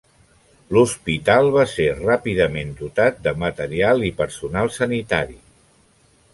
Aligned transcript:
L'hospital 0.75 1.49
va 1.55 1.65
ser 1.73 1.85
ràpidament 1.99 2.73
dotat 2.81 3.21
de 3.29 3.35
material 3.45 4.05
i 4.11 4.13
personal 4.25 4.75
sanitari. 4.83 5.39